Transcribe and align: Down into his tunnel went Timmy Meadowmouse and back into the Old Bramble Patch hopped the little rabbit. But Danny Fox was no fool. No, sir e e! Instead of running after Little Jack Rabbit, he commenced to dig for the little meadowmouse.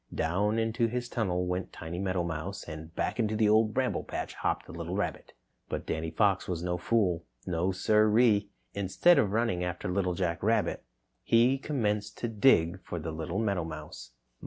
Down 0.15 0.57
into 0.57 0.87
his 0.87 1.07
tunnel 1.07 1.45
went 1.45 1.71
Timmy 1.71 1.99
Meadowmouse 1.99 2.67
and 2.67 2.91
back 2.95 3.19
into 3.19 3.35
the 3.35 3.47
Old 3.47 3.71
Bramble 3.71 4.03
Patch 4.03 4.33
hopped 4.33 4.65
the 4.65 4.71
little 4.71 4.95
rabbit. 4.95 5.33
But 5.69 5.85
Danny 5.85 6.09
Fox 6.09 6.47
was 6.47 6.63
no 6.63 6.79
fool. 6.79 7.23
No, 7.45 7.71
sir 7.71 8.17
e 8.17 8.25
e! 8.27 8.49
Instead 8.73 9.19
of 9.19 9.31
running 9.31 9.63
after 9.63 9.87
Little 9.87 10.15
Jack 10.15 10.41
Rabbit, 10.41 10.83
he 11.21 11.59
commenced 11.59 12.17
to 12.17 12.27
dig 12.27 12.81
for 12.83 12.97
the 12.97 13.11
little 13.11 13.37
meadowmouse. 13.37 14.13